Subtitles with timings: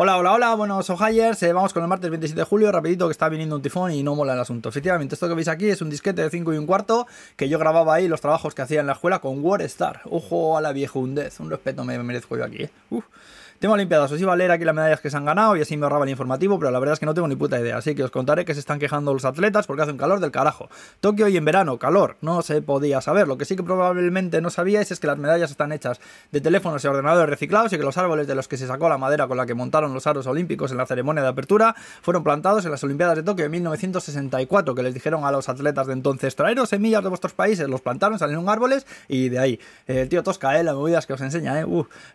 [0.00, 1.42] Hola, hola, hola, buenos ojayers.
[1.42, 4.04] Eh, vamos con el martes 27 de julio, rapidito que está viniendo un tifón y
[4.04, 4.68] no mola el asunto.
[4.68, 7.58] Efectivamente, esto que veis aquí es un disquete de 5 y un cuarto que yo
[7.58, 10.02] grababa ahí los trabajos que hacía en la escuela con WordStar.
[10.04, 12.62] Ojo a la viejundez, un respeto me merezco yo aquí.
[12.62, 12.70] ¿eh?
[12.90, 13.06] Uf.
[13.58, 15.76] Tema Olimpiadas, os iba a leer aquí las medallas que se han ganado y así
[15.76, 17.96] me ahorraba el informativo, pero la verdad es que no tengo ni puta idea, así
[17.96, 20.68] que os contaré que se están quejando los atletas porque hace un calor del carajo.
[21.00, 23.26] Tokio y en verano, calor, no se podía saber.
[23.26, 26.84] Lo que sí que probablemente no sabíais es que las medallas están hechas de teléfonos
[26.84, 29.36] y ordenadores reciclados y que los árboles de los que se sacó la madera con
[29.36, 32.84] la que montaron los aros olímpicos en la ceremonia de apertura fueron plantados en las
[32.84, 37.02] Olimpiadas de Tokio en 1964, que les dijeron a los atletas de entonces, traeros semillas
[37.02, 39.60] de vuestros países, los plantaron, salieron árboles y de ahí.
[39.86, 41.66] El tío Tosca, eh, las movidas que os enseña, eh.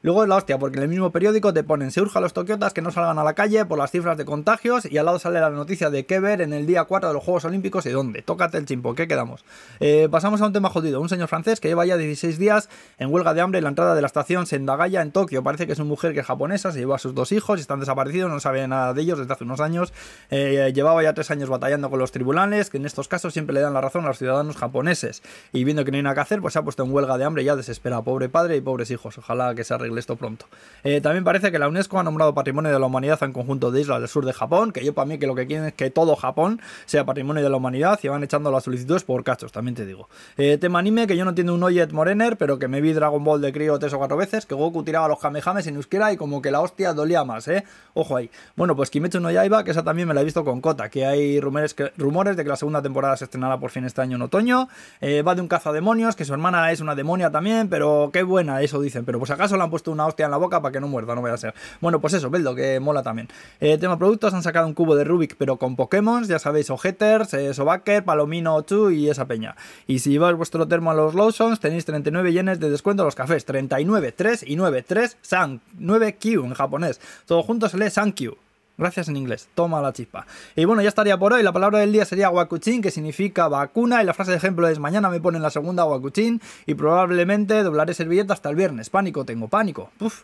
[0.02, 2.74] Luego es la hostia, porque en el mismo periódico te ponen, se a los tokiotas
[2.74, 5.40] que no salgan a la calle por las cifras de contagios y al lado sale
[5.40, 8.22] la noticia de qué ver en el día 4 de los Juegos Olímpicos y dónde.
[8.22, 9.46] Tócate el chimpo, ¿qué quedamos?
[9.80, 11.02] Eh, pasamos a un tema jodido.
[11.02, 13.96] Un señor francés que lleva ya 16 días en huelga de hambre en la entrada
[13.96, 15.44] de la estación Sendagaya en Tokio.
[15.44, 17.62] Parece que es una mujer que es japonesa, se lleva a sus dos hijos y
[17.64, 19.94] están desaparecidos, no sabe nada de ellos desde hace unos años.
[20.30, 23.62] Eh, llevaba ya tres años batallando con los tribunales, que en estos casos siempre le
[23.62, 25.24] dan la razón a los ciudadanos japoneses.
[25.52, 27.26] Y viendo que no hay nada que hacer, pues se ha puesto en huelga de
[27.26, 28.02] hambre ya desespera.
[28.02, 29.18] Pobre padre y pobres hijos.
[29.18, 30.46] Ojalá que se arregle esto pronto.
[30.84, 33.82] Eh, también parece que la UNESCO ha nombrado Patrimonio de la Humanidad en conjunto de
[33.82, 35.90] islas del sur de Japón, que yo para mí que lo que quieren es que
[35.90, 39.76] todo Japón sea Patrimonio de la Humanidad y van echando las solicitudes por cachos, también
[39.76, 40.10] te digo.
[40.38, 43.24] Eh, tema anime, que yo no entiendo un Oyet Morener, pero que me vi Dragon
[43.24, 46.18] Ball de crío tres o cuatro veces, que Goku tiraba los Kamehames en euskera y
[46.18, 47.53] como que la hostia dolía más, ¿eh?
[47.96, 48.32] Ojo ahí.
[48.56, 51.06] Bueno, pues Kimetsu no Yaiba, que esa también me la he visto con Kota, que
[51.06, 54.24] hay rumores, rumores de que la segunda temporada se estrenará por fin este año en
[54.24, 54.68] otoño.
[55.00, 58.62] Eh, va de un cazademonios, que su hermana es una demonia también, pero qué buena,
[58.62, 59.06] eso dicen.
[59.06, 61.14] Pero pues acaso le han puesto una hostia en la boca para que no muerda,
[61.14, 61.54] no voy a ser.
[61.82, 63.28] Bueno, pues eso, Beldo, que mola también.
[63.60, 67.34] Eh, tema productos, han sacado un cubo de Rubik, pero con Pokémon, ya sabéis, Ojeters,
[67.36, 69.56] eh, Sobaker, Palomino 2 y esa peña.
[69.86, 73.16] Y si lleváis vuestro termo a los Lawsons, tenéis 39 yenes de descuento a los
[73.16, 73.46] cafés.
[73.46, 77.00] 39, 3 y 9, 3 San, 9 Q en japonés.
[77.34, 78.36] Todo junto se lee Sankyu.
[78.78, 79.50] Gracias en inglés.
[79.56, 80.28] Toma la chispa.
[80.56, 81.42] Y bueno, ya estaría por hoy.
[81.42, 84.04] La palabra del día sería wakuchin, que significa vacuna.
[84.04, 87.96] Y la frase de ejemplo es: Mañana me ponen la segunda wakuchin y probablemente doblaré
[87.96, 88.92] servilleta hasta el viernes.
[88.92, 89.90] Pánico, tengo pánico.
[90.00, 90.22] Uf.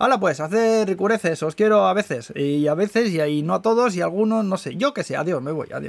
[0.00, 3.62] Hala pues, hacer ricureces, os quiero a veces, y a veces, y ahí no a
[3.62, 5.82] todos, y a algunos, no sé, yo que sé, adiós, me voy, adiós.